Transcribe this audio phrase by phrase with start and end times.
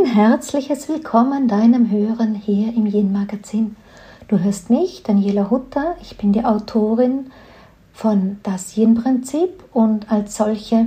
[0.00, 3.76] Ein herzliches Willkommen deinem Hören hier im Yin Magazin.
[4.28, 5.94] Du hörst mich, Daniela Hutter.
[6.00, 7.30] Ich bin die Autorin
[7.92, 10.86] von Das Yin Prinzip und als solche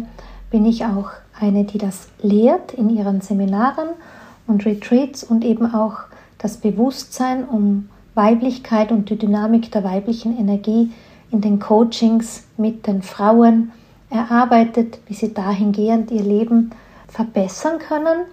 [0.50, 3.90] bin ich auch eine, die das lehrt in ihren Seminaren
[4.48, 6.00] und Retreats und eben auch
[6.40, 10.92] das Bewusstsein um Weiblichkeit und die Dynamik der weiblichen Energie
[11.30, 13.72] in den Coachings mit den Frauen
[14.10, 16.72] erarbeitet, wie sie dahingehend ihr Leben
[17.08, 18.26] verbessern können,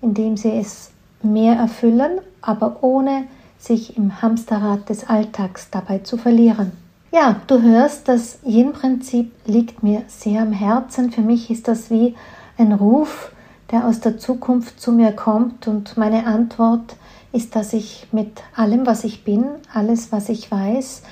[0.00, 0.90] indem sie es
[1.22, 3.24] mehr erfüllen, aber ohne
[3.58, 6.72] sich im Hamsterrad des Alltags dabei zu verlieren.
[7.10, 11.10] Ja, du hörst, das Yin-Prinzip liegt mir sehr am Herzen.
[11.10, 12.14] Für mich ist das wie
[12.58, 13.32] ein Ruf,
[13.70, 16.96] der aus der Zukunft zu mir kommt und meine Antwort
[17.32, 21.02] ist, dass ich mit allem, was ich bin, alles, was ich weiß,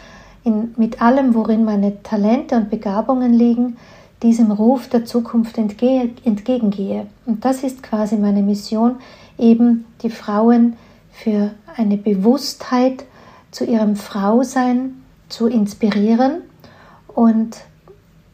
[0.44, 3.76] in, mit allem, worin meine Talente und Begabungen liegen,
[4.22, 7.06] diesem Ruf der Zukunft entgehe, entgegengehe.
[7.26, 8.96] Und das ist quasi meine Mission,
[9.38, 10.76] eben die Frauen
[11.12, 13.04] für eine Bewusstheit
[13.50, 16.42] zu ihrem Frausein zu inspirieren
[17.08, 17.56] und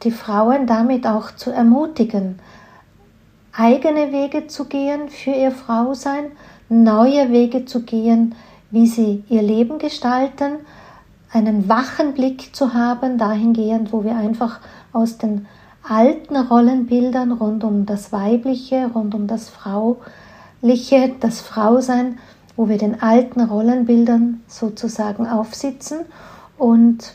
[0.03, 2.39] die Frauen damit auch zu ermutigen,
[3.53, 6.25] eigene Wege zu gehen für ihr Frausein,
[6.69, 8.35] neue Wege zu gehen,
[8.71, 10.55] wie sie ihr Leben gestalten,
[11.31, 14.59] einen wachen Blick zu haben, dahingehend, wo wir einfach
[14.91, 15.47] aus den
[15.83, 22.17] alten Rollenbildern rund um das Weibliche, rund um das Frauliche, das Frausein,
[22.55, 25.99] wo wir den alten Rollenbildern sozusagen aufsitzen
[26.57, 27.13] und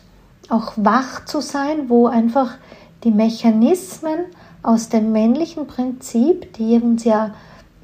[0.49, 2.57] auch wach zu sein, wo einfach
[3.05, 4.19] die Mechanismen
[4.63, 7.35] aus dem männlichen Prinzip, die uns ja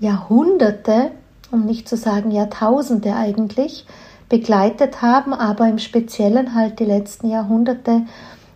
[0.00, 1.12] Jahrhunderte,
[1.50, 3.86] um nicht zu sagen Jahrtausende eigentlich,
[4.28, 8.02] begleitet haben, aber im Speziellen halt die letzten Jahrhunderte,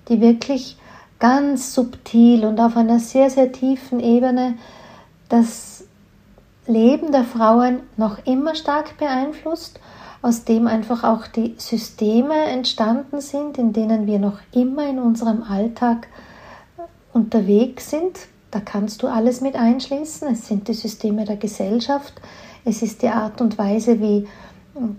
[0.09, 0.77] die wirklich
[1.19, 4.55] ganz subtil und auf einer sehr, sehr tiefen Ebene
[5.29, 5.84] das
[6.67, 9.81] Leben der Frauen noch immer stark beeinflusst,
[10.21, 15.43] aus dem einfach auch die Systeme entstanden sind, in denen wir noch immer in unserem
[15.43, 16.09] Alltag
[17.12, 18.19] unterwegs sind.
[18.51, 20.28] Da kannst du alles mit einschließen.
[20.28, 22.15] Es sind die Systeme der Gesellschaft,
[22.65, 24.27] es ist die Art und Weise, wie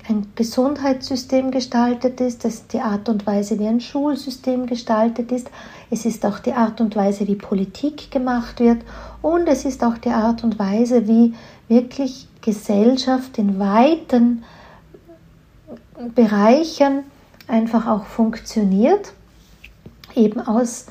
[0.07, 5.49] ein Gesundheitssystem gestaltet ist, es ist die Art und Weise, wie ein Schulsystem gestaltet ist,
[5.89, 8.81] es ist auch die Art und Weise, wie Politik gemacht wird.
[9.21, 11.33] Und es ist auch die Art und Weise, wie
[11.67, 14.43] wirklich Gesellschaft in weiten
[16.15, 17.03] Bereichen
[17.47, 19.13] einfach auch funktioniert,
[20.15, 20.85] eben aus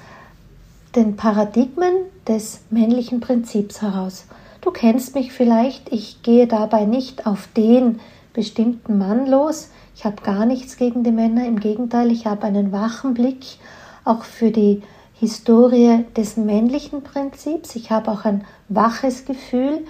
[0.94, 1.94] den Paradigmen
[2.26, 4.26] des männlichen Prinzips heraus.
[4.60, 8.00] Du kennst mich vielleicht, ich gehe dabei nicht auf den
[8.38, 9.68] bestimmten Mann los.
[9.96, 13.58] Ich habe gar nichts gegen die Männer, im Gegenteil, ich habe einen wachen Blick
[14.04, 14.80] auch für die
[15.14, 17.74] Historie des männlichen Prinzips.
[17.74, 19.84] Ich habe auch ein waches Gefühl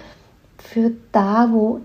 [0.57, 1.81] für da, wo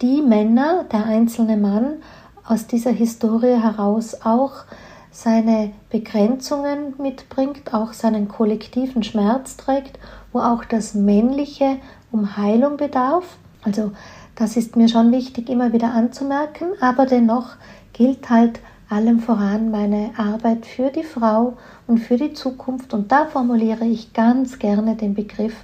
[0.00, 1.96] die Männer, der einzelne Mann
[2.42, 4.64] aus dieser Historie heraus auch
[5.10, 9.98] seine Begrenzungen mitbringt, auch seinen kollektiven Schmerz trägt,
[10.32, 11.76] wo auch das Männliche
[12.10, 13.36] um Heilung bedarf.
[13.62, 13.92] Also
[14.34, 17.50] das ist mir schon wichtig immer wieder anzumerken, aber dennoch
[17.92, 21.56] gilt halt allem voran meine Arbeit für die Frau
[21.86, 22.92] und für die Zukunft.
[22.92, 25.54] Und da formuliere ich ganz gerne den Begriff,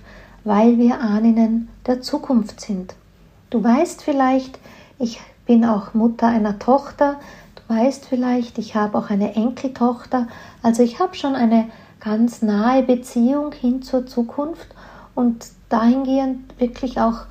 [0.44, 2.94] weil wir Ahnen der Zukunft sind.
[3.50, 4.58] Du weißt vielleicht,
[4.98, 7.16] ich bin auch Mutter einer Tochter,
[7.56, 10.26] du weißt vielleicht, ich habe auch eine Enkeltochter,
[10.62, 11.68] also ich habe schon eine
[12.00, 14.68] ganz nahe Beziehung hin zur Zukunft
[15.14, 17.26] und dahingehend wirklich auch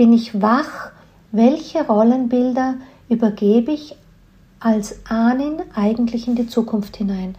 [0.00, 0.92] bin ich wach,
[1.30, 2.76] welche Rollenbilder
[3.10, 3.96] übergebe ich
[4.58, 7.34] als Ahnen eigentlich in die Zukunft hinein?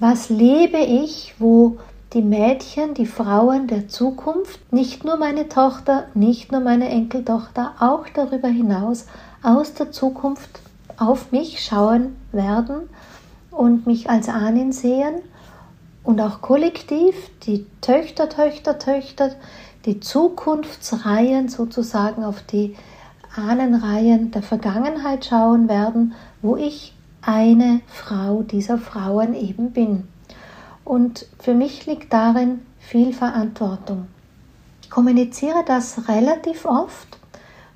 [0.00, 1.76] Was lebe ich, wo
[2.12, 8.08] die Mädchen, die Frauen der Zukunft, nicht nur meine Tochter, nicht nur meine Enkeltochter, auch
[8.12, 9.06] darüber hinaus
[9.44, 10.50] aus der Zukunft
[10.96, 12.88] auf mich schauen werden
[13.52, 15.22] und mich als Ahnen sehen
[16.02, 17.14] und auch kollektiv
[17.46, 19.30] die Töchter, Töchter, Töchter,
[19.84, 22.76] die Zukunftsreihen sozusagen auf die
[23.36, 30.08] Ahnenreihen der Vergangenheit schauen werden, wo ich eine Frau dieser Frauen eben bin.
[30.84, 34.06] Und für mich liegt darin viel Verantwortung.
[34.82, 37.18] Ich kommuniziere das relativ oft,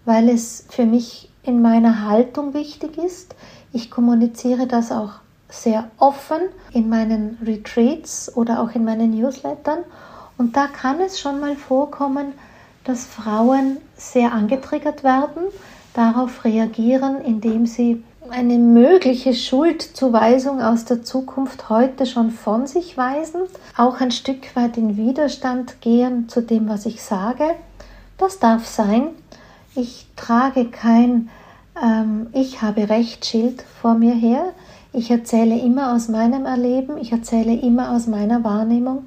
[0.04, 3.34] weil es für mich in meiner Haltung wichtig ist.
[3.72, 5.12] Ich kommuniziere das auch
[5.48, 6.40] sehr offen
[6.72, 9.78] in meinen Retreats oder auch in meinen Newslettern.
[10.38, 12.32] Und da kann es schon mal vorkommen,
[12.84, 15.42] dass Frauen sehr angetriggert werden,
[15.94, 23.40] darauf reagieren, indem sie eine mögliche Schuldzuweisung aus der Zukunft heute schon von sich weisen,
[23.76, 27.44] auch ein Stück weit in Widerstand gehen zu dem, was ich sage,
[28.18, 29.08] Das darf sein.
[29.74, 31.30] Ich trage kein
[31.80, 34.52] ähm, Ich habe Recht Schild vor mir her.
[34.92, 39.06] Ich erzähle immer aus meinem Erleben, ich erzähle immer aus meiner Wahrnehmung.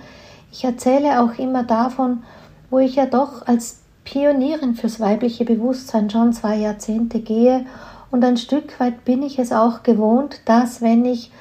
[0.51, 2.23] Ich erzähle auch immer davon,
[2.69, 7.65] wo ich ja doch als Pionierin fürs weibliche Bewusstsein schon zwei Jahrzehnte gehe
[8.11, 11.31] und ein Stück weit bin ich es auch gewohnt, dass wenn ich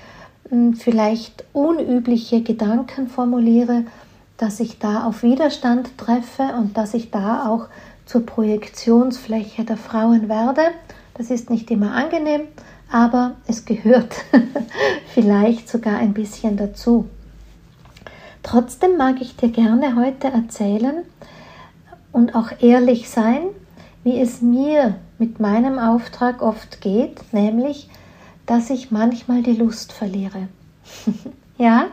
[0.48, 3.84] hm, vielleicht unübliche Gedanken formuliere,
[4.36, 7.66] dass ich da auf Widerstand treffe und dass ich da auch
[8.06, 10.62] zur Projektionsfläche der Frauen werde.
[11.14, 12.42] Das ist nicht immer angenehm,
[12.90, 14.14] aber es gehört
[15.14, 17.06] vielleicht sogar ein bisschen dazu.
[18.42, 21.04] Trotzdem mag ich dir gerne heute erzählen
[22.12, 23.42] und auch ehrlich sein,
[24.02, 27.90] wie es mir mit meinem Auftrag oft geht, nämlich,
[28.46, 30.48] dass ich manchmal die Lust verliere.
[31.58, 31.86] ja,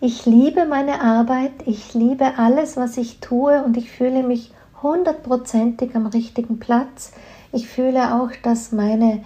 [0.00, 4.52] ich liebe meine Arbeit, ich liebe alles, was ich tue und ich fühle mich
[4.82, 7.12] hundertprozentig am richtigen Platz.
[7.52, 9.24] Ich fühle auch, dass meine,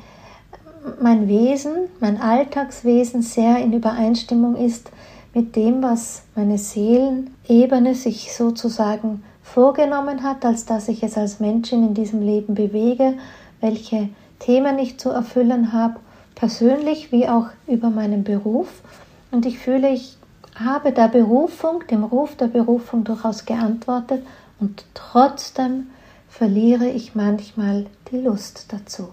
[1.00, 4.90] mein Wesen, mein Alltagswesen sehr in Übereinstimmung ist
[5.34, 11.86] mit dem, was meine Seelenebene sich sozusagen vorgenommen hat, als dass ich es als Menschen
[11.86, 13.14] in diesem Leben bewege,
[13.60, 15.96] welche Themen ich zu erfüllen habe,
[16.34, 18.82] persönlich wie auch über meinen Beruf.
[19.30, 20.16] Und ich fühle, ich
[20.54, 24.24] habe der Berufung, dem Ruf der Berufung durchaus geantwortet
[24.58, 25.88] und trotzdem
[26.28, 29.08] verliere ich manchmal die Lust dazu.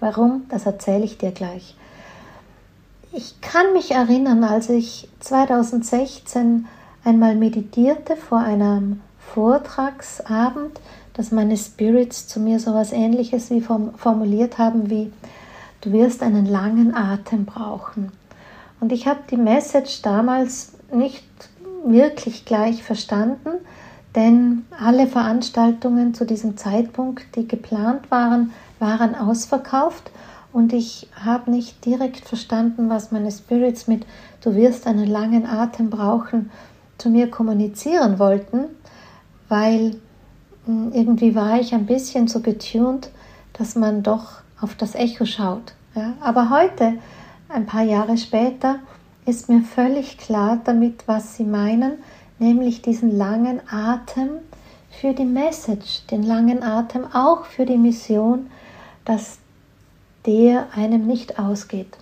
[0.00, 0.44] Warum?
[0.48, 1.76] Das erzähle ich dir gleich.
[3.12, 6.66] Ich kann mich erinnern, als ich 2016
[7.04, 10.80] einmal meditierte vor einem Vortragsabend,
[11.14, 15.12] dass meine Spirits zu mir so etwas ähnliches wie formuliert haben wie
[15.80, 18.12] du wirst einen langen Atem brauchen.
[18.78, 21.24] Und ich habe die Message damals nicht
[21.84, 23.50] wirklich gleich verstanden,
[24.14, 30.10] denn alle Veranstaltungen zu diesem Zeitpunkt, die geplant waren, waren ausverkauft
[30.52, 34.04] und ich habe nicht direkt verstanden, was meine Spirits mit
[34.42, 36.50] du wirst einen langen Atem brauchen
[36.98, 38.64] zu mir kommunizieren wollten,
[39.48, 39.96] weil
[40.66, 43.10] hm, irgendwie war ich ein bisschen so getunt,
[43.52, 45.74] dass man doch auf das Echo schaut.
[45.94, 46.14] Ja?
[46.20, 46.94] Aber heute,
[47.48, 48.80] ein paar Jahre später,
[49.26, 51.92] ist mir völlig klar damit, was sie meinen,
[52.38, 54.30] nämlich diesen langen Atem
[54.90, 58.50] für die Message, den langen Atem auch für die Mission,
[59.04, 59.38] dass
[60.26, 61.96] der einem nicht ausgeht.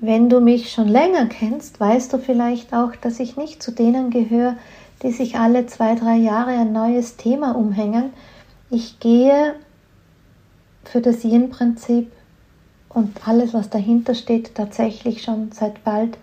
[0.00, 4.10] Wenn du mich schon länger kennst, weißt du vielleicht auch, dass ich nicht zu denen
[4.10, 4.56] gehöre,
[5.02, 8.12] die sich alle zwei, drei Jahre ein neues Thema umhängen.
[8.70, 9.54] Ich gehe
[10.84, 12.10] für das Yin-Prinzip
[12.88, 16.18] und alles, was dahinter steht, tatsächlich schon seit bald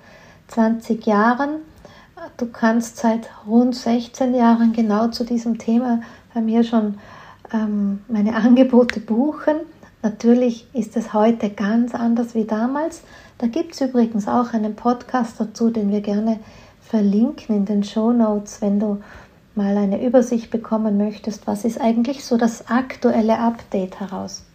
[0.47, 1.61] 20 Jahren.
[2.37, 6.01] Du kannst seit rund 16 Jahren genau zu diesem Thema
[6.33, 6.95] bei mir schon
[7.53, 9.57] ähm, meine Angebote buchen.
[10.07, 13.01] Natürlich ist es heute ganz anders wie damals.
[13.39, 16.39] Da gibt es übrigens auch einen Podcast dazu, den wir gerne
[16.79, 19.01] verlinken in den Show Notes, wenn du
[19.53, 24.45] mal eine Übersicht bekommen möchtest, was ist eigentlich so das aktuelle Update heraus.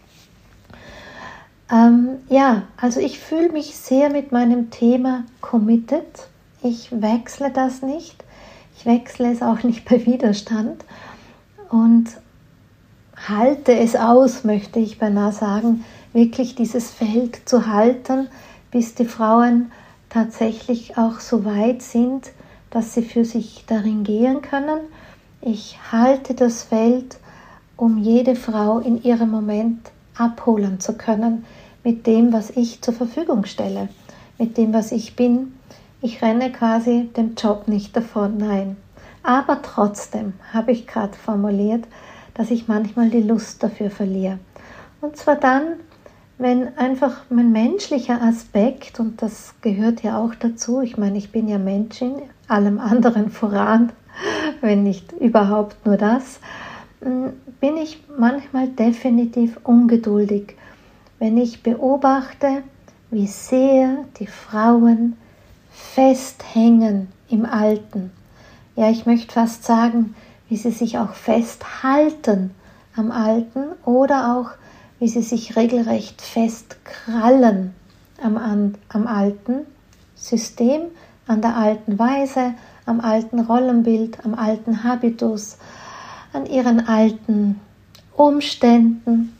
[1.71, 6.29] Ähm, ja, also ich fühle mich sehr mit meinem Thema committed.
[6.63, 8.23] Ich wechsle das nicht.
[8.75, 10.83] Ich wechsle es auch nicht bei Widerstand
[11.69, 12.07] und
[13.15, 18.27] halte es aus, möchte ich beinahe sagen, wirklich dieses Feld zu halten,
[18.71, 19.71] bis die Frauen
[20.09, 22.31] tatsächlich auch so weit sind,
[22.69, 24.79] dass sie für sich darin gehen können.
[25.41, 27.17] Ich halte das Feld,
[27.77, 31.45] um jede Frau in ihrem Moment abholen zu können
[31.83, 33.89] mit dem, was ich zur Verfügung stelle,
[34.37, 35.53] mit dem, was ich bin.
[36.01, 38.77] Ich renne quasi dem Job nicht davon, nein.
[39.23, 41.85] Aber trotzdem habe ich gerade formuliert,
[42.33, 44.39] dass ich manchmal die Lust dafür verliere.
[45.01, 45.63] Und zwar dann,
[46.37, 51.47] wenn einfach mein menschlicher Aspekt, und das gehört ja auch dazu, ich meine, ich bin
[51.47, 52.13] ja Menschin,
[52.47, 53.91] allem anderen voran,
[54.61, 56.39] wenn nicht überhaupt nur das,
[57.01, 57.27] mm,
[57.59, 60.55] bin ich manchmal definitiv ungeduldig,
[61.19, 62.63] wenn ich beobachte,
[63.11, 65.15] wie sehr die Frauen
[65.71, 68.11] festhängen im Alten.
[68.75, 70.15] Ja, ich möchte fast sagen,
[70.49, 72.51] wie sie sich auch festhalten
[72.95, 74.51] am Alten oder auch
[74.99, 77.73] wie sie sich regelrecht festkrallen
[78.21, 79.65] am, am alten
[80.15, 80.83] System,
[81.27, 82.53] an der alten Weise,
[82.85, 85.57] am alten Rollenbild, am alten Habitus,
[86.31, 87.59] an ihren alten
[88.15, 89.35] Umständen.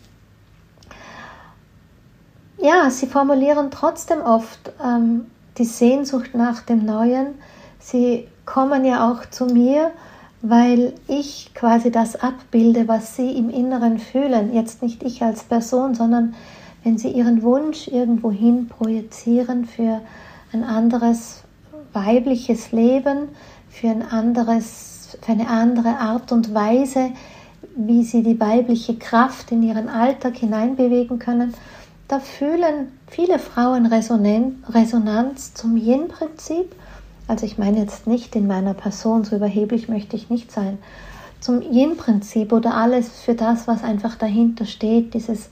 [2.57, 5.25] Ja, sie formulieren trotzdem oft ähm,
[5.57, 7.36] die Sehnsucht nach dem Neuen.
[7.79, 9.91] Sie kommen ja auch zu mir
[10.43, 14.53] weil ich quasi das abbilde, was sie im Inneren fühlen.
[14.53, 16.35] Jetzt nicht ich als Person, sondern
[16.83, 20.01] wenn sie ihren Wunsch irgendwohin projizieren für
[20.51, 21.43] ein anderes
[21.93, 23.29] weibliches Leben,
[23.69, 27.12] für ein anderes, für eine andere Art und Weise,
[27.77, 31.53] wie sie die weibliche Kraft in ihren Alltag hineinbewegen können,
[32.09, 36.75] da fühlen viele Frauen Resonanz zum Yin-Prinzip.
[37.27, 40.77] Also ich meine jetzt nicht in meiner Person, so überheblich möchte ich nicht sein,
[41.39, 45.49] zum Yin-Prinzip oder alles für das, was einfach dahinter steht, dieses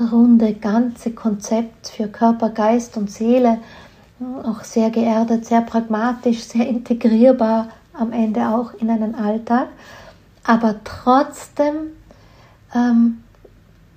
[0.00, 3.58] runde, ganze Konzept für Körper, Geist und Seele,
[4.44, 9.68] auch sehr geerdet, sehr pragmatisch, sehr integrierbar am Ende auch in einen Alltag.
[10.44, 11.92] Aber trotzdem
[12.74, 13.22] ähm,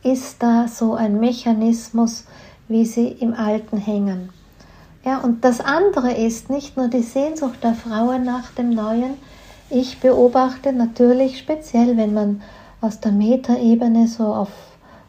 [0.03, 2.25] ist da so ein Mechanismus,
[2.67, 4.29] wie sie im Alten hängen.
[5.05, 9.13] Ja, und das andere ist nicht nur die Sehnsucht der Frauen nach dem Neuen.
[9.69, 12.41] Ich beobachte natürlich speziell, wenn man
[12.81, 14.49] aus der Metaebene so auf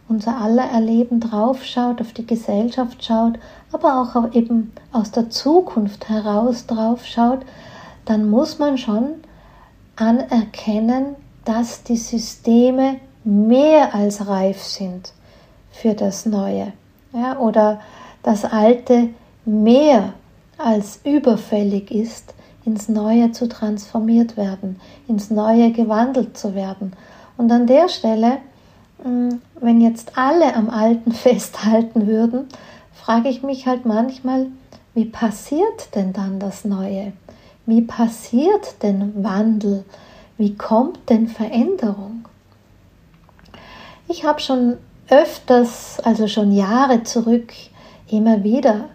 [0.06, 3.38] unser aller Erleben draufschaut, auf die Gesellschaft schaut,
[3.72, 7.40] aber auch eben aus der Zukunft heraus draufschaut,
[8.04, 9.14] dann muss man schon
[9.96, 15.12] anerkennen, dass die Systeme mehr als reif sind
[15.72, 16.72] für das Neue.
[17.12, 17.80] Ja, oder
[18.22, 19.08] das Alte
[19.46, 20.12] mehr
[20.58, 22.34] als überfällig ist,
[22.64, 26.92] ins Neue zu transformiert werden, ins Neue gewandelt zu werden.
[27.36, 28.38] Und an der Stelle,
[29.02, 32.46] hm, wenn jetzt alle am Alten festhalten würden,
[32.92, 34.48] frage ich mich halt manchmal,
[34.94, 37.12] wie passiert denn dann das Neue?
[37.66, 39.84] Wie passiert denn Wandel?
[40.38, 42.24] Wie kommt denn Veränderung?
[44.08, 47.52] Ich habe schon öfters, also schon Jahre zurück,
[48.08, 48.86] immer wieder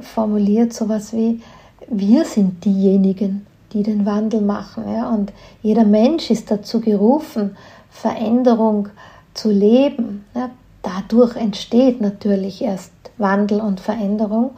[0.00, 1.40] formuliert sowas wie,
[1.88, 4.84] wir sind diejenigen, die den Wandel machen.
[4.90, 5.10] Ja?
[5.10, 7.56] Und jeder Mensch ist dazu gerufen,
[7.90, 8.88] Veränderung
[9.34, 10.24] zu leben.
[10.34, 10.50] Ja?
[10.82, 14.50] Dadurch entsteht natürlich erst Wandel und Veränderung.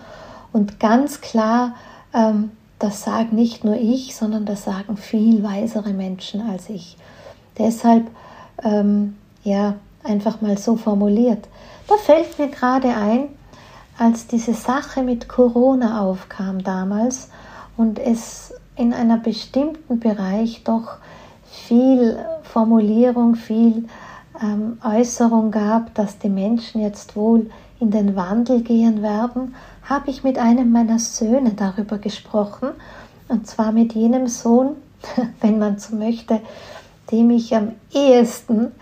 [0.53, 1.75] Und ganz klar,
[2.15, 6.97] ähm, das sage nicht nur ich, sondern das sagen viel weisere Menschen als ich.
[7.59, 8.07] Deshalb,
[8.63, 11.49] ähm, ja, einfach mal so formuliert.
[11.89, 13.29] Da fällt mir gerade ein,
[13.99, 17.29] als diese Sache mit Corona aufkam damals
[17.77, 20.97] und es in einem bestimmten Bereich doch
[21.51, 23.89] viel Formulierung, viel
[24.43, 27.51] ähm, Äußerung gab, dass die Menschen jetzt wohl
[27.81, 32.71] in den Wandel gehen werden, habe ich mit einem meiner Söhne darüber gesprochen,
[33.29, 34.77] und zwar mit jenem Sohn,
[35.41, 36.41] wenn man so möchte,
[37.11, 38.73] dem ich am ehesten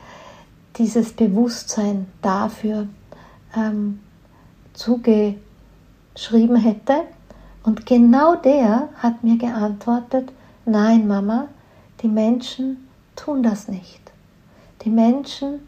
[0.77, 2.89] dieses Bewusstsein dafür
[3.57, 4.01] ähm,
[4.75, 7.03] zugeschrieben hätte.
[7.63, 10.31] Und genau der hat mir geantwortet,
[10.67, 11.49] nein Mama,
[12.03, 14.01] die Menschen tun das nicht.
[14.83, 15.61] Die Menschen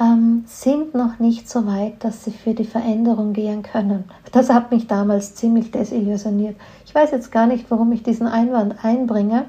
[0.00, 4.04] ähm, sind noch nicht so weit, dass sie für die Veränderung gehen können.
[4.30, 6.56] Das hat mich damals ziemlich desillusioniert.
[6.84, 9.46] Ich weiß jetzt gar nicht, warum ich diesen Einwand einbringe,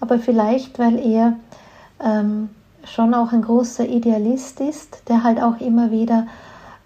[0.00, 1.34] aber vielleicht, weil er
[2.04, 2.50] ähm,
[2.84, 6.26] schon auch ein großer Idealist ist, der halt auch immer wieder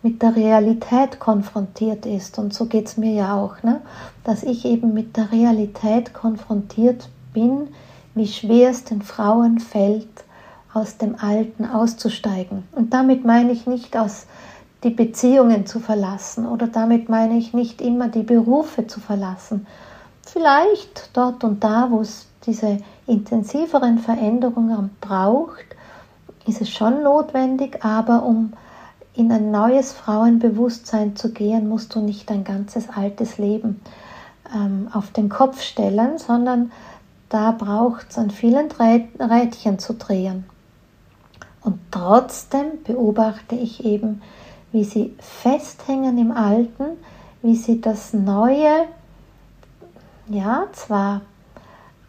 [0.03, 2.39] mit der Realität konfrontiert ist.
[2.39, 3.81] Und so geht es mir ja auch, ne?
[4.25, 7.69] dass ich eben mit der Realität konfrontiert bin,
[8.15, 10.09] wie schwer es den Frauen fällt,
[10.73, 12.65] aus dem Alten auszusteigen.
[12.73, 14.27] Und damit meine ich nicht aus
[14.85, 19.67] die Beziehungen zu verlassen oder damit meine ich nicht immer die Berufe zu verlassen.
[20.23, 25.67] Vielleicht dort und da, wo es diese intensiveren Veränderungen braucht,
[26.47, 28.53] ist es schon notwendig, aber um
[29.15, 33.81] in ein neues Frauenbewusstsein zu gehen, musst du nicht dein ganzes altes Leben
[34.55, 36.71] ähm, auf den Kopf stellen, sondern
[37.29, 40.45] da braucht es an vielen Rädchen zu drehen.
[41.63, 44.23] Und trotzdem beobachte ich eben,
[44.73, 46.97] wie sie festhängen im Alten,
[47.43, 48.87] wie sie das Neue,
[50.29, 51.23] ja, zwar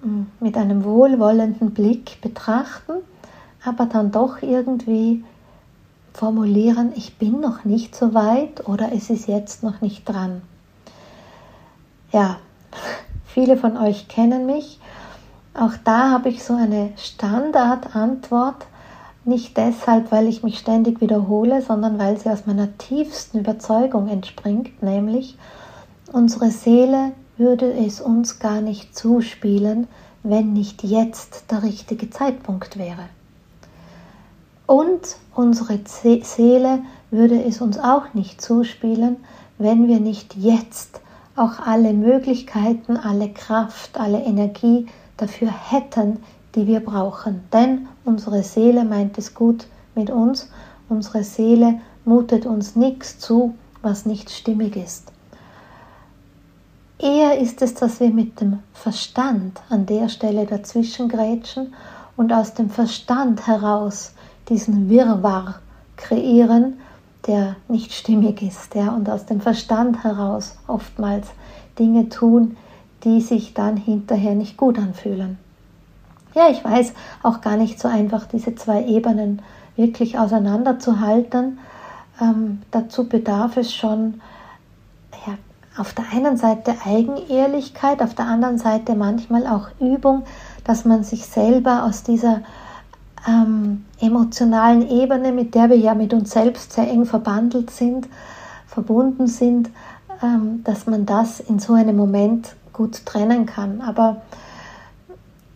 [0.01, 2.93] hm, mit einem wohlwollenden Blick betrachten,
[3.63, 5.24] aber dann doch irgendwie
[6.13, 10.41] formulieren, ich bin noch nicht so weit oder es ist jetzt noch nicht dran.
[12.12, 12.38] Ja,
[13.25, 14.80] viele von euch kennen mich.
[15.53, 18.65] Auch da habe ich so eine Standardantwort,
[19.24, 24.82] nicht deshalb, weil ich mich ständig wiederhole, sondern weil sie aus meiner tiefsten Überzeugung entspringt,
[24.82, 25.38] nämlich
[26.12, 29.88] unsere Seele würde es uns gar nicht zuspielen,
[30.24, 33.10] wenn nicht jetzt der richtige Zeitpunkt wäre.
[34.72, 39.18] Und unsere Seele würde es uns auch nicht zuspielen,
[39.58, 41.01] wenn wir nicht jetzt
[41.36, 44.88] auch alle Möglichkeiten, alle Kraft, alle Energie
[45.18, 46.24] dafür hätten,
[46.56, 47.44] die wir brauchen.
[47.51, 50.50] Denn unsere Seele meint es gut mit uns,
[50.88, 55.12] unsere Seele mutet uns nichts zu, was nicht stimmig ist.
[56.98, 61.74] Eher ist es, dass wir mit dem Verstand an der Stelle dazwischen grätschen
[62.16, 64.13] und aus dem Verstand heraus
[64.51, 65.55] diesen Wirrwarr
[65.96, 66.75] kreieren,
[67.25, 71.27] der nicht stimmig ist, ja, und aus dem Verstand heraus oftmals
[71.79, 72.58] Dinge tun,
[73.03, 75.38] die sich dann hinterher nicht gut anfühlen.
[76.36, 76.93] Ja, ich weiß
[77.24, 79.41] auch gar nicht so einfach, diese zwei Ebenen
[79.75, 81.60] wirklich auseinanderzuhalten.
[82.22, 84.22] Ähm, dazu bedarf es schon
[85.25, 85.34] ja,
[85.77, 90.24] auf der einen Seite Eigenehrlichkeit, auf der anderen Seite manchmal auch Übung,
[90.63, 92.41] dass man sich selber aus dieser
[93.28, 98.08] ähm, emotionalen Ebene, mit der wir ja mit uns selbst sehr eng verbandelt sind,
[98.68, 99.70] verbunden sind,
[100.24, 103.82] ähm, dass man das in so einem Moment gut trennen kann.
[103.82, 104.22] Aber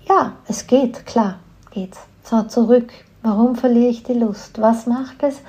[0.08, 1.40] ja, es geht, klar,
[1.72, 2.00] geht's.
[2.24, 2.92] So, zurück.
[3.22, 4.62] Warum verliere ich die Lust?
[4.62, 5.42] Was macht es,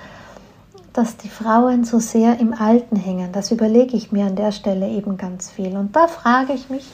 [0.95, 3.33] dass die Frauen so sehr im Alten hängen?
[3.33, 5.77] Das überlege ich mir an der Stelle eben ganz viel.
[5.77, 6.87] Und da frage ich mich,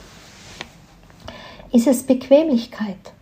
[1.71, 3.12] ist es Bequemlichkeit?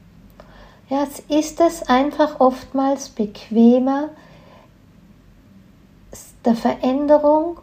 [0.91, 4.10] Ja, ist es einfach oftmals bequemer,
[6.43, 7.60] der Veränderung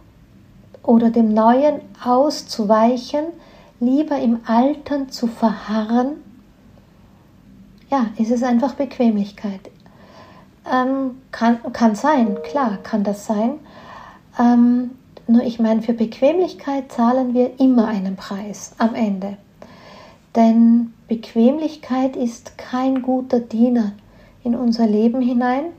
[0.83, 3.27] oder dem Neuen auszuweichen,
[3.81, 6.25] lieber im Alten zu verharren?
[7.91, 9.61] Ja, ist es einfach Bequemlichkeit?
[10.65, 13.61] Ähm, kann, kann sein, klar, kann das sein.
[14.39, 14.93] Ähm,
[15.27, 19.37] nur ich meine, für Bequemlichkeit zahlen wir immer einen Preis am Ende.
[20.35, 23.93] Denn Bequemlichkeit ist kein guter Diener
[24.45, 25.73] in unser Leben hinein.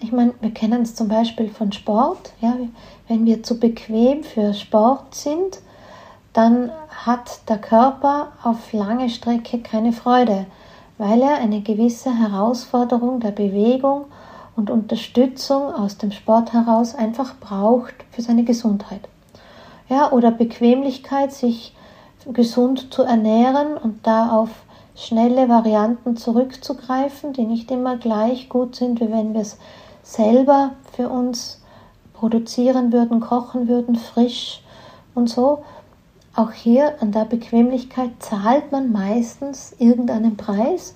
[0.00, 2.32] Ich meine, wir kennen es zum Beispiel von Sport.
[2.40, 2.56] Ja,
[3.06, 5.60] wenn wir zu bequem für Sport sind,
[6.32, 10.46] dann hat der Körper auf lange Strecke keine Freude,
[10.98, 14.06] weil er eine gewisse Herausforderung der Bewegung
[14.56, 19.08] und Unterstützung aus dem Sport heraus einfach braucht für seine Gesundheit.
[19.88, 21.72] Ja, oder Bequemlichkeit, sich
[22.32, 24.50] gesund zu ernähren und da auf
[24.96, 29.58] schnelle Varianten zurückzugreifen, die nicht immer gleich gut sind, wie wenn wir es
[30.02, 31.60] selber für uns
[32.14, 34.62] produzieren würden, kochen würden, frisch
[35.14, 35.62] und so.
[36.34, 40.94] Auch hier an der Bequemlichkeit zahlt man meistens irgendeinen Preis,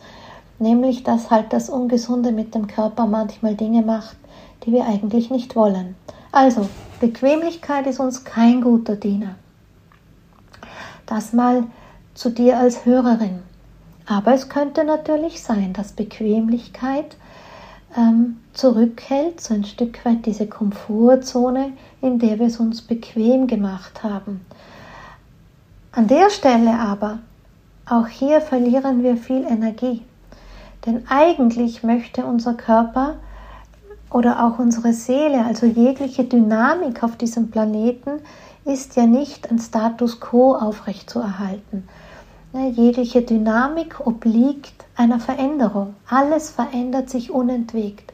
[0.59, 4.17] nämlich dass halt das Ungesunde mit dem Körper manchmal Dinge macht,
[4.65, 5.95] die wir eigentlich nicht wollen.
[6.33, 6.69] Also,
[7.01, 9.35] Bequemlichkeit ist uns kein guter Diener.
[11.11, 11.65] Das mal
[12.15, 13.41] zu dir als Hörerin.
[14.07, 17.17] Aber es könnte natürlich sein, dass Bequemlichkeit
[17.97, 24.05] ähm, zurückhält, so ein Stück weit diese Komfortzone, in der wir es uns bequem gemacht
[24.05, 24.47] haben.
[25.91, 27.19] An der Stelle aber,
[27.87, 30.03] auch hier verlieren wir viel Energie.
[30.87, 33.17] Denn eigentlich möchte unser Körper
[34.13, 38.21] oder auch unsere Seele, also jegliche Dynamik auf diesem Planeten,
[38.65, 41.89] ist ja nicht ein Status quo aufrechtzuerhalten.
[42.53, 45.95] Jegliche Dynamik obliegt einer Veränderung.
[46.09, 48.13] Alles verändert sich unentwegt.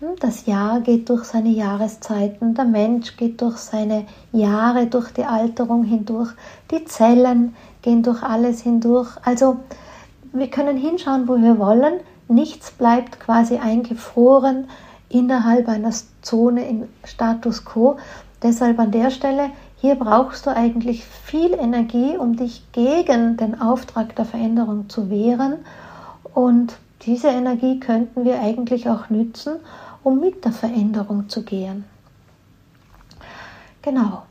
[0.00, 5.24] Hm, das Jahr geht durch seine Jahreszeiten, der Mensch geht durch seine Jahre, durch die
[5.24, 6.30] Alterung hindurch,
[6.70, 9.08] die Zellen gehen durch alles hindurch.
[9.24, 9.56] Also
[10.32, 11.94] wir können hinschauen, wo wir wollen.
[12.28, 14.68] Nichts bleibt quasi eingefroren
[15.08, 17.96] innerhalb einer Zone im Status quo.
[18.42, 24.16] Deshalb an der Stelle hier brauchst du eigentlich viel Energie, um dich gegen den Auftrag
[24.16, 25.58] der Veränderung zu wehren.
[26.34, 29.56] Und diese Energie könnten wir eigentlich auch nützen,
[30.02, 31.84] um mit der Veränderung zu gehen.
[33.82, 34.24] Genau.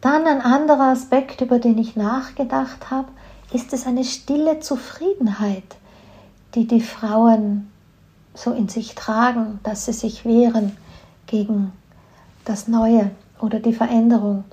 [0.00, 3.08] Dann ein anderer Aspekt, über den ich nachgedacht habe,
[3.52, 5.76] ist es eine stille Zufriedenheit,
[6.54, 7.72] die die Frauen
[8.34, 10.76] so in sich tragen, dass sie sich wehren
[11.26, 11.72] gegen
[12.44, 14.44] das Neue, oder die Veränderung?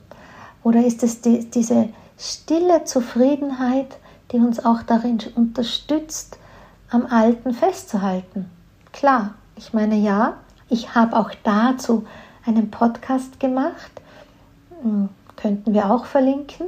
[0.64, 3.98] Oder ist es die, diese stille Zufriedenheit,
[4.32, 6.40] die uns auch darin unterstützt,
[6.90, 8.50] am Alten festzuhalten?
[8.92, 10.34] Klar, ich meine ja,
[10.70, 12.06] ich habe auch dazu
[12.46, 13.92] einen Podcast gemacht,
[14.82, 16.68] hm, könnten wir auch verlinken,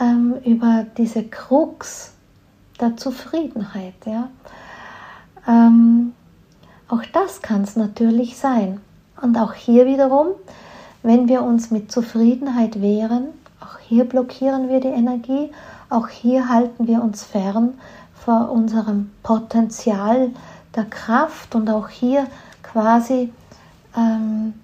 [0.00, 2.12] ähm, über diese Krux
[2.80, 3.94] der Zufriedenheit.
[4.06, 4.28] Ja?
[5.46, 6.12] Ähm,
[6.88, 8.80] auch das kann es natürlich sein.
[9.20, 10.28] Und auch hier wiederum
[11.02, 13.28] wenn wir uns mit Zufriedenheit wehren,
[13.60, 15.50] auch hier blockieren wir die Energie,
[15.88, 17.74] auch hier halten wir uns fern
[18.14, 20.30] vor unserem Potenzial
[20.74, 22.26] der Kraft und auch hier
[22.62, 23.32] quasi
[23.96, 24.54] ähm,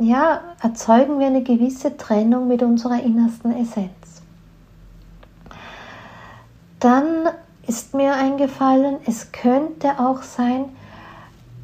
[0.00, 4.22] ja, erzeugen wir eine gewisse Trennung mit unserer innersten Essenz.
[6.78, 7.28] Dann
[7.66, 10.66] ist mir eingefallen, es könnte auch sein,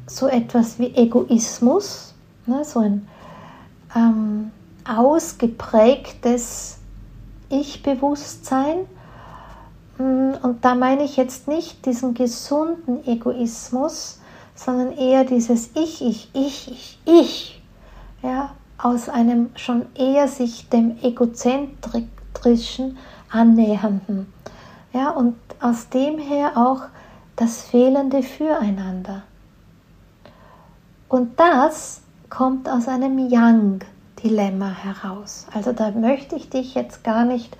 [0.07, 2.13] so etwas wie Egoismus,
[2.45, 3.07] ne, so ein
[3.95, 4.51] ähm,
[4.87, 6.77] ausgeprägtes
[7.49, 8.79] Ich-Bewusstsein.
[9.97, 14.19] Mm, und da meine ich jetzt nicht diesen gesunden Egoismus,
[14.53, 17.63] sondern eher dieses Ich, Ich, Ich, Ich, Ich,
[18.21, 22.97] ja, aus einem schon eher sich dem egozentrischen
[23.29, 24.31] annähernden.
[24.93, 26.83] Ja, und aus dem her auch
[27.35, 29.23] das fehlende Füreinander.
[31.09, 35.47] Und das kommt aus einem Yang-Dilemma heraus.
[35.53, 37.57] Also da möchte ich dich jetzt gar nicht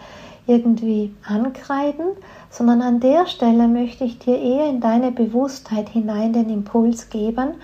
[0.47, 2.05] irgendwie ankreiden,
[2.49, 7.55] sondern an der Stelle möchte ich dir eher in deine Bewusstheit hinein den Impuls geben,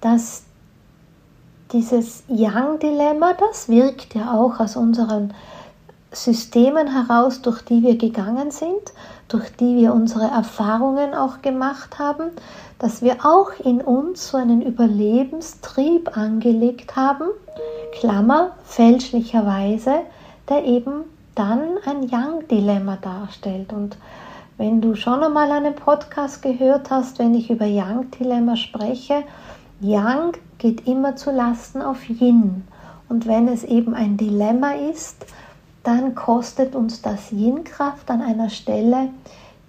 [0.00, 0.42] dass
[1.72, 5.34] dieses Yang-Dilemma, das wirkt ja auch aus unseren
[6.12, 8.92] Systemen heraus, durch die wir gegangen sind,
[9.28, 12.30] durch die wir unsere Erfahrungen auch gemacht haben,
[12.78, 17.24] dass wir auch in uns so einen Überlebenstrieb angelegt haben,
[17.98, 20.00] Klammer, fälschlicherweise,
[20.48, 23.72] der eben dann ein Yang-Dilemma darstellt.
[23.72, 23.96] Und
[24.58, 29.22] wenn du schon einmal einen Podcast gehört hast, wenn ich über Yang-Dilemma spreche,
[29.80, 32.64] Yang geht immer zu Lasten auf Yin.
[33.08, 35.26] Und wenn es eben ein Dilemma ist,
[35.86, 39.10] dann kostet uns das Yin-Kraft an einer Stelle,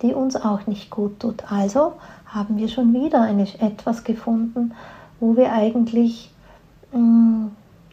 [0.02, 1.52] die uns auch nicht gut tut.
[1.52, 1.94] Also
[2.26, 4.74] haben wir schon wieder eine, etwas gefunden,
[5.20, 6.34] wo wir eigentlich
[6.92, 7.48] mm,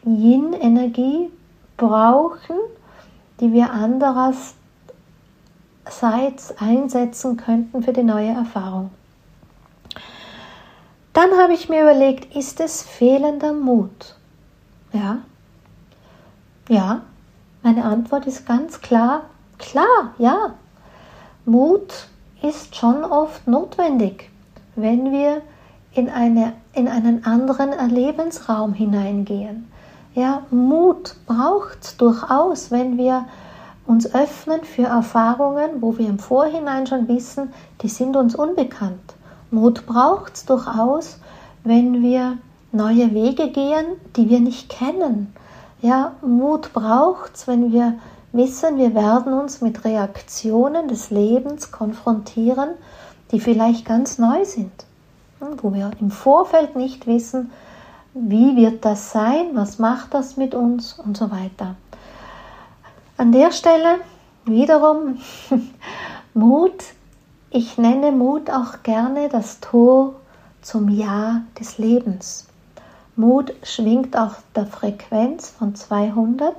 [0.05, 1.29] Yin-Energie
[1.77, 2.55] brauchen,
[3.39, 4.55] die wir andererseits
[6.57, 8.89] einsetzen könnten für die neue Erfahrung.
[11.13, 14.15] Dann habe ich mir überlegt, ist es fehlender Mut?
[14.93, 15.19] Ja.
[16.69, 17.03] Ja.
[17.65, 19.23] Meine Antwort ist ganz klar,
[19.57, 20.53] klar, ja.
[21.45, 22.09] Mut
[22.43, 24.29] ist schon oft notwendig,
[24.75, 25.41] wenn wir
[25.91, 29.67] in, eine, in einen anderen Erlebensraum hineingehen.
[30.13, 33.25] Ja, Mut braucht es durchaus, wenn wir
[33.87, 37.51] uns öffnen für Erfahrungen, wo wir im Vorhinein schon wissen,
[37.81, 39.15] die sind uns unbekannt.
[39.49, 41.17] Mut braucht es durchaus,
[41.63, 42.37] wenn wir
[42.71, 45.33] neue Wege gehen, die wir nicht kennen.
[45.81, 47.93] Ja, Mut braucht es, wenn wir
[48.31, 52.69] wissen, wir werden uns mit Reaktionen des Lebens konfrontieren,
[53.31, 54.85] die vielleicht ganz neu sind,
[55.61, 57.51] wo wir im Vorfeld nicht wissen,
[58.13, 59.49] wie wird das sein?
[59.53, 60.93] Was macht das mit uns?
[60.93, 61.75] Und so weiter.
[63.17, 63.99] An der Stelle
[64.45, 65.17] wiederum
[66.33, 66.83] Mut.
[67.49, 70.15] Ich nenne Mut auch gerne das Tor
[70.61, 72.47] zum Ja des Lebens.
[73.15, 76.55] Mut schwingt auf der Frequenz von 200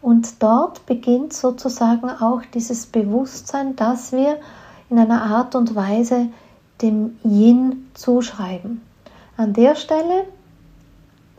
[0.00, 4.38] und dort beginnt sozusagen auch dieses Bewusstsein, dass wir
[4.88, 6.28] in einer Art und Weise
[6.80, 8.80] dem Yin zuschreiben.
[9.36, 10.24] An der Stelle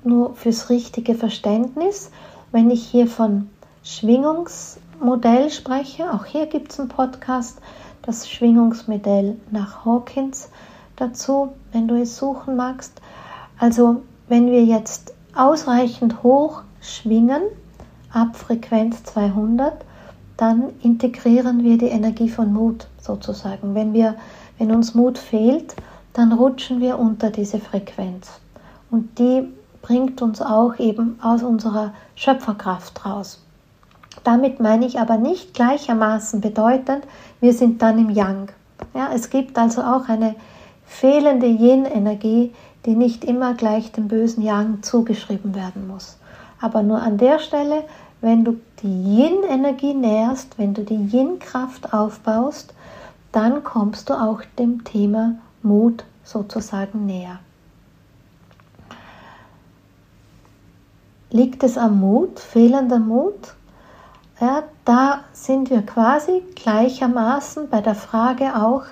[0.03, 2.11] nur fürs richtige Verständnis,
[2.51, 3.49] wenn ich hier von
[3.83, 7.59] Schwingungsmodell spreche, auch hier gibt es einen Podcast,
[8.03, 10.49] das Schwingungsmodell nach Hawkins
[10.95, 13.01] dazu, wenn du es suchen magst.
[13.59, 17.41] Also wenn wir jetzt ausreichend hoch schwingen,
[18.13, 19.73] ab Frequenz 200,
[20.37, 23.75] dann integrieren wir die Energie von Mut sozusagen.
[23.75, 24.15] Wenn, wir,
[24.57, 25.75] wenn uns Mut fehlt,
[26.13, 28.39] dann rutschen wir unter diese Frequenz.
[28.89, 29.49] Und die
[29.81, 33.43] bringt uns auch eben aus unserer Schöpferkraft raus.
[34.23, 37.03] Damit meine ich aber nicht gleichermaßen bedeutend,
[37.41, 38.53] wir sind dann im Yang.
[38.93, 40.35] Ja, es gibt also auch eine
[40.85, 42.53] fehlende Yin-Energie,
[42.85, 46.17] die nicht immer gleich dem bösen Yang zugeschrieben werden muss.
[46.59, 47.83] Aber nur an der Stelle,
[48.21, 52.73] wenn du die Yin-Energie nährst, wenn du die Yin-Kraft aufbaust,
[53.31, 57.39] dann kommst du auch dem Thema Mut sozusagen näher.
[61.29, 63.53] Liegt es am Mut, fehlender Mut?
[64.39, 68.83] Ja, da sind wir quasi gleichermaßen bei der Frage auch,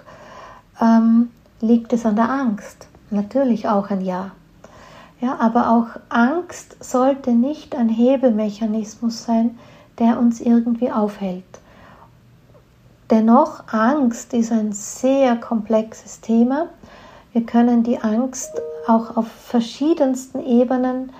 [0.79, 2.88] ähm, liegt es an der Angst?
[3.11, 4.31] Natürlich auch ein Ja.
[5.21, 9.57] Ja, aber auch Angst sollte nicht ein Hebelmechanismus sein,
[9.97, 11.43] der uns irgendwie aufhält.
[13.09, 16.67] Dennoch, Angst ist ein sehr komplexes Thema.
[17.33, 18.51] Wir können die Angst
[18.87, 21.11] auch auf verschiedensten Ebenen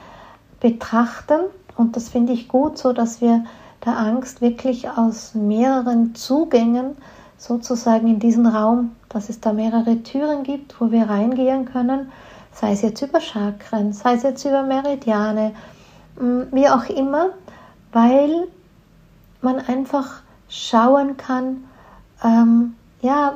[0.60, 1.41] betrachten.
[1.75, 3.43] Und das finde ich gut, so dass wir
[3.86, 6.95] der Angst wirklich aus mehreren Zugängen
[7.39, 12.12] sozusagen in diesen Raum, dass es da mehrere Türen gibt, wo wir reingehen können,
[12.52, 15.54] sei es jetzt über Chakren, sei es jetzt über Meridiane,
[16.19, 17.30] mm, wie auch immer,
[17.93, 18.47] weil
[19.41, 21.63] man einfach schauen kann,
[22.23, 23.34] ähm, ja,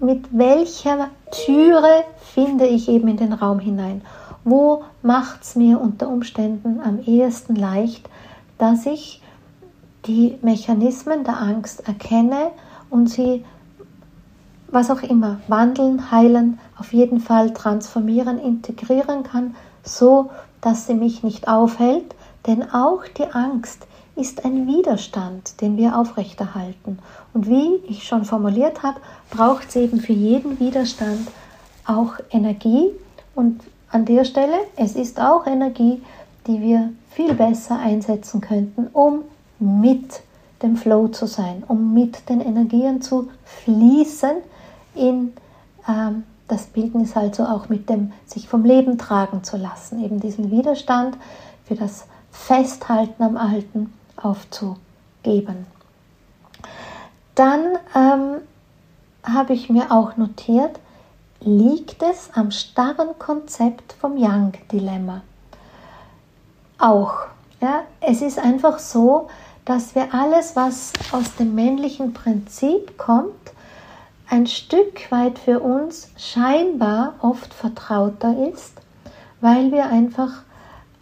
[0.00, 4.02] mit welcher Türe finde ich eben in den Raum hinein?
[4.42, 8.10] Wo macht es mir unter Umständen am ehesten leicht,
[8.58, 9.22] dass ich
[10.06, 12.50] die Mechanismen der Angst erkenne
[12.94, 13.44] und sie,
[14.68, 20.30] was auch immer, wandeln, heilen, auf jeden Fall transformieren, integrieren kann, so
[20.60, 22.14] dass sie mich nicht aufhält,
[22.46, 27.00] denn auch die Angst ist ein Widerstand, den wir aufrechterhalten.
[27.32, 31.26] Und wie ich schon formuliert habe, braucht es eben für jeden Widerstand
[31.84, 32.90] auch Energie.
[33.34, 36.00] Und an der Stelle, es ist auch Energie,
[36.46, 39.22] die wir viel besser einsetzen könnten, um
[39.58, 40.22] mit
[40.62, 44.36] dem Flow zu sein, um mit den Energien zu fließen
[44.94, 45.32] in
[45.88, 50.50] ähm, das Bildnis also auch mit dem sich vom Leben tragen zu lassen, eben diesen
[50.50, 51.16] Widerstand
[51.64, 55.66] für das Festhalten am Alten aufzugeben.
[57.34, 58.40] Dann ähm,
[59.24, 60.78] habe ich mir auch notiert,
[61.40, 65.22] liegt es am starren Konzept vom Young-Dilemma.
[66.78, 67.14] Auch.
[67.60, 69.28] Ja, es ist einfach so,
[69.64, 73.32] dass wir alles, was aus dem männlichen Prinzip kommt,
[74.28, 78.72] ein Stück weit für uns scheinbar oft vertrauter ist,
[79.40, 80.42] weil wir einfach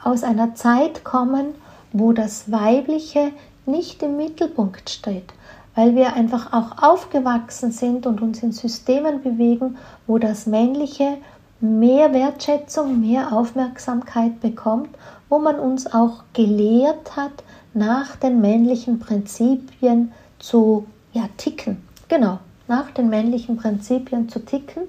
[0.02, 1.54] aus einer Zeit kommen,
[1.92, 3.32] wo das Weibliche
[3.66, 5.32] nicht im Mittelpunkt steht,
[5.74, 11.18] weil wir einfach auch aufgewachsen sind und uns in Systemen bewegen, wo das Männliche
[11.60, 14.90] mehr Wertschätzung, mehr Aufmerksamkeit bekommt,
[15.28, 17.44] wo man uns auch gelehrt hat,
[17.74, 21.82] nach den männlichen Prinzipien zu ja, ticken.
[22.08, 24.82] Genau, nach den männlichen Prinzipien zu ticken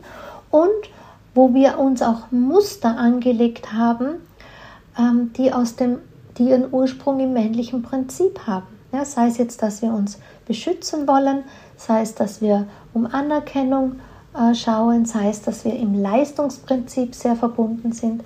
[0.52, 0.70] und
[1.36, 4.16] wo wir uns auch Muster angelegt haben,
[4.98, 6.00] ähm, die aus dem
[6.38, 8.68] die ihren Ursprung im männlichen Prinzip haben.
[8.92, 11.44] Ja, sei es jetzt, dass wir uns beschützen wollen,
[11.78, 13.98] sei es, dass wir um Anerkennung
[14.36, 18.24] äh, schauen, sei es, dass wir im Leistungsprinzip sehr verbunden sind.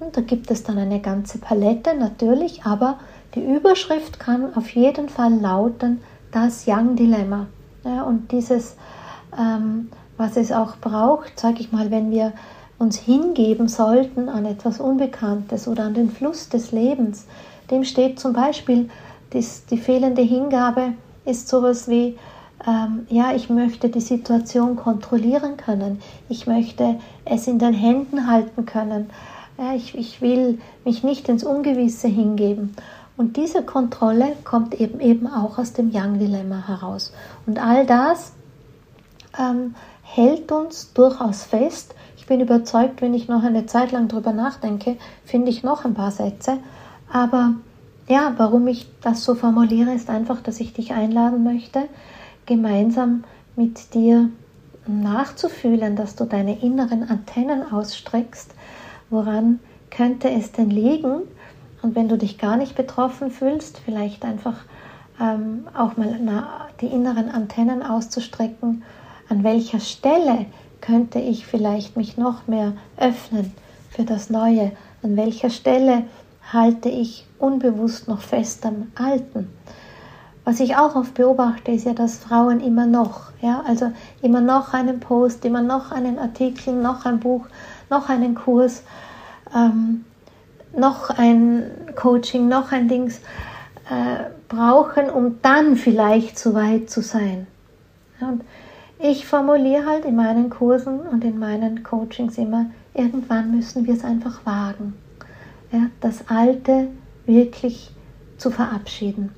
[0.00, 2.98] Und da gibt es dann eine ganze Palette natürlich, aber
[3.34, 6.00] die Überschrift kann auf jeden Fall lauten,
[6.32, 7.46] das Young-Dilemma.
[7.84, 8.76] Ja, und dieses,
[9.38, 12.32] ähm, was es auch braucht, sage ich mal, wenn wir
[12.78, 17.26] uns hingeben sollten an etwas Unbekanntes oder an den Fluss des Lebens,
[17.70, 18.88] dem steht zum Beispiel
[19.32, 20.92] dies, die fehlende Hingabe
[21.24, 22.18] ist sowas wie,
[22.66, 28.66] ähm, ja, ich möchte die Situation kontrollieren können, ich möchte es in den Händen halten
[28.66, 29.10] können,
[29.58, 32.74] ja, ich, ich will mich nicht ins Ungewisse hingeben.
[33.16, 37.12] Und diese Kontrolle kommt eben, eben auch aus dem Young-Dilemma heraus.
[37.46, 38.32] Und all das
[39.38, 41.94] ähm, hält uns durchaus fest.
[42.16, 45.94] Ich bin überzeugt, wenn ich noch eine Zeit lang darüber nachdenke, finde ich noch ein
[45.94, 46.58] paar Sätze.
[47.12, 47.54] Aber
[48.08, 51.84] ja, warum ich das so formuliere, ist einfach, dass ich dich einladen möchte,
[52.46, 53.24] gemeinsam
[53.56, 54.28] mit dir
[54.86, 58.50] nachzufühlen, dass du deine inneren Antennen ausstreckst.
[59.08, 61.22] Woran könnte es denn liegen?
[61.84, 64.54] Und wenn du dich gar nicht betroffen fühlst, vielleicht einfach
[65.20, 66.18] ähm, auch mal
[66.80, 68.82] die inneren Antennen auszustrecken.
[69.28, 70.46] An welcher Stelle
[70.80, 73.52] könnte ich vielleicht mich noch mehr öffnen
[73.90, 74.72] für das Neue?
[75.02, 76.04] An welcher Stelle
[76.50, 79.50] halte ich unbewusst noch fest am Alten?
[80.46, 83.92] Was ich auch oft beobachte, ist ja, dass Frauen immer noch, ja, also
[84.22, 87.44] immer noch einen Post, immer noch einen Artikel, noch ein Buch,
[87.90, 88.84] noch einen Kurs
[89.54, 90.06] ähm,
[90.76, 93.20] noch ein Coaching, noch ein Dings
[93.90, 97.46] äh, brauchen, um dann vielleicht so weit zu sein.
[98.20, 98.42] Und
[98.98, 104.04] ich formuliere halt in meinen Kursen und in meinen Coachings immer, irgendwann müssen wir es
[104.04, 104.94] einfach wagen,
[105.72, 106.88] ja, das Alte
[107.26, 107.90] wirklich
[108.38, 109.32] zu verabschieden.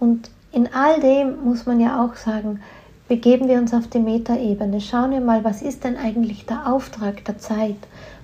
[0.00, 2.60] Und in all dem muss man ja auch sagen,
[3.08, 4.80] begeben wir uns auf die Metaebene.
[4.80, 7.76] Schauen wir mal, was ist denn eigentlich der Auftrag der Zeit?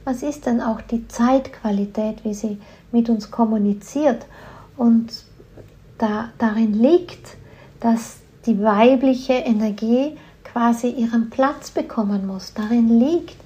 [0.05, 2.59] Was ist denn auch die Zeitqualität, wie sie
[2.93, 4.27] mit uns kommuniziert.
[4.77, 5.13] Und
[5.99, 7.37] da, darin liegt,
[7.81, 12.55] dass die weibliche Energie quasi ihren Platz bekommen muss.
[12.55, 13.37] Darin liegt,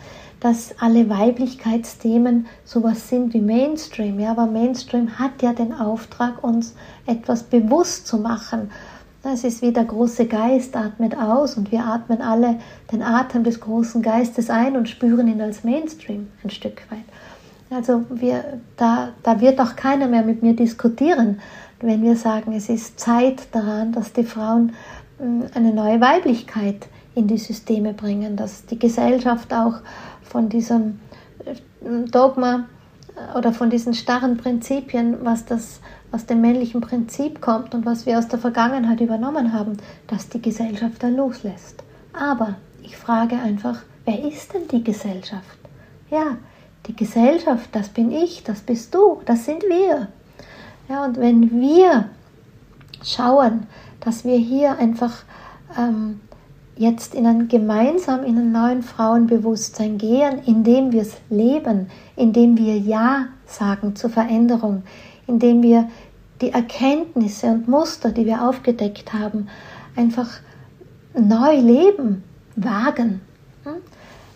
[0.40, 4.20] dass alle Weiblichkeitsthemen sowas sind wie Mainstream.
[4.20, 6.74] Ja, aber Mainstream hat ja den Auftrag, uns
[7.06, 8.70] etwas bewusst zu machen
[9.32, 12.60] es ist wie der große Geist atmet aus und wir atmen alle
[12.92, 17.04] den Atem des großen Geistes ein und spüren ihn als Mainstream ein Stück weit.
[17.70, 21.40] Also wir, da, da wird auch keiner mehr mit mir diskutieren,
[21.80, 24.72] wenn wir sagen, es ist Zeit daran, dass die Frauen
[25.18, 29.80] hm, eine neue Weiblichkeit in die Systeme bringen, dass die Gesellschaft auch
[30.22, 31.00] von diesem
[31.44, 31.54] äh,
[32.10, 32.66] Dogma
[33.16, 35.80] äh, oder von diesen starren Prinzipien, was das
[36.14, 40.40] aus dem männlichen Prinzip kommt und was wir aus der Vergangenheit übernommen haben, dass die
[40.40, 41.82] Gesellschaft da loslässt.
[42.12, 45.58] Aber ich frage einfach, wer ist denn die Gesellschaft?
[46.10, 46.36] Ja,
[46.86, 50.08] die Gesellschaft, das bin ich, das bist du, das sind wir.
[50.88, 52.10] Ja, und wenn wir
[53.02, 53.66] schauen,
[54.00, 55.24] dass wir hier einfach
[55.76, 56.20] ähm,
[56.76, 62.76] jetzt in ein gemeinsam in ein neuen Frauenbewusstsein gehen, indem wir es leben, indem wir
[62.78, 64.82] Ja sagen zur Veränderung,
[65.26, 65.88] indem wir
[66.44, 69.48] die Erkenntnisse und Muster, die wir aufgedeckt haben,
[69.96, 70.28] einfach
[71.14, 72.22] neu leben,
[72.54, 73.22] wagen.
[73.64, 73.76] Hm?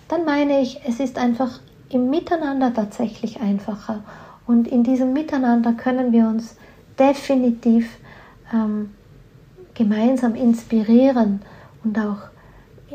[0.08, 4.02] Dann meine ich, es ist einfach im Miteinander tatsächlich einfacher.
[4.46, 6.56] Und in diesem Miteinander können wir uns
[6.98, 7.98] definitiv
[8.54, 8.90] ähm,
[9.74, 11.42] gemeinsam inspirieren
[11.84, 12.22] und auch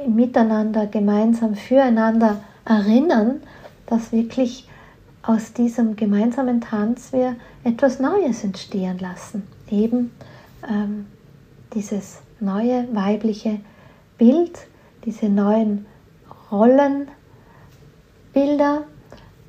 [0.08, 3.42] miteinander, gemeinsam füreinander erinnern,
[3.86, 4.68] dass wirklich
[5.24, 9.48] aus diesem gemeinsamen Tanz wir etwas Neues entstehen lassen.
[9.72, 10.12] Eben
[10.70, 11.06] ähm,
[11.74, 13.62] dieses neue weibliche
[14.18, 14.60] Bild,
[15.06, 15.86] diese neuen
[16.52, 17.14] Rollenbilder,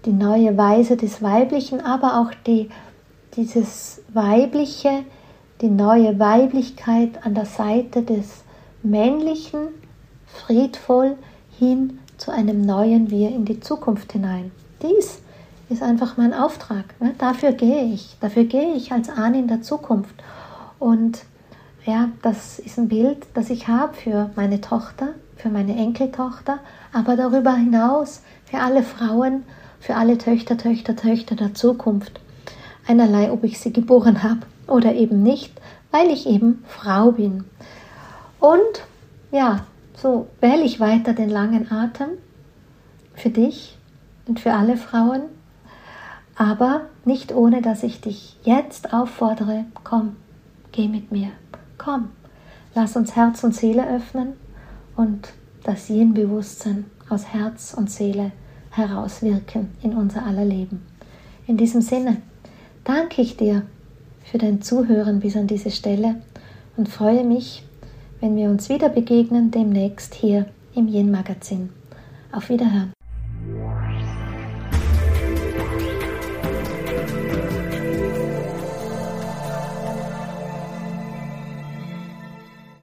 [0.04, 2.70] die neue Weise des Weiblichen, aber auch die,
[3.36, 5.04] dieses Weibliche,
[5.60, 8.44] die neue Weiblichkeit an der Seite des
[8.82, 9.68] Männlichen,
[10.26, 11.16] friedvoll
[11.58, 14.52] hin zu einem neuen Wir in die Zukunft hinein.
[14.82, 15.20] Dies
[15.68, 17.00] ist einfach mein Auftrag.
[17.00, 17.14] Ne?
[17.18, 18.16] Dafür gehe ich.
[18.20, 20.14] Dafür gehe ich als Ahn in der Zukunft.
[20.78, 21.24] Und
[21.84, 26.58] ja, das ist ein Bild, das ich habe für meine Tochter, für meine Enkeltochter,
[26.92, 29.44] aber darüber hinaus für alle Frauen,
[29.80, 32.20] für alle Töchter, Töchter, Töchter der Zukunft.
[32.86, 35.52] Einerlei, ob ich sie geboren habe oder eben nicht,
[35.90, 37.44] weil ich eben Frau bin.
[38.40, 38.82] Und
[39.30, 42.08] ja, so wähle ich weiter den langen Atem
[43.14, 43.78] für dich
[44.26, 45.22] und für alle Frauen,
[46.36, 50.16] aber nicht ohne, dass ich dich jetzt auffordere, komm,
[50.72, 51.28] geh mit mir,
[51.78, 52.08] komm,
[52.74, 54.34] lass uns Herz und Seele öffnen
[54.96, 58.32] und das Yin-Bewusstsein aus Herz und Seele
[58.70, 60.82] herauswirken in unser aller Leben.
[61.46, 62.18] In diesem Sinne
[62.82, 63.62] danke ich dir
[64.24, 66.16] für dein Zuhören bis an diese Stelle
[66.76, 67.64] und freue mich,
[68.20, 71.70] wenn wir uns wieder begegnen demnächst hier im Yin Magazin.
[72.32, 72.92] Auf Wiederhören.